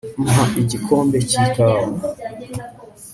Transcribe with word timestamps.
mpa 0.23 0.43
igikombe 0.61 1.17
cy'ikawa 1.29 1.87